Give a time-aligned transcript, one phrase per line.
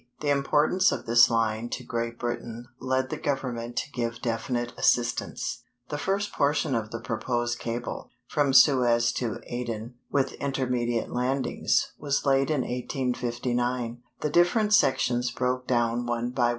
[0.21, 5.61] The importance of this line to Great Britain led the Government to give definite assistance.
[5.89, 12.25] The first portion of the proposed cable from Suez to Aden, with intermediate landings was
[12.25, 14.01] laid in 1859.
[14.21, 16.49] The different sections broke down one by one.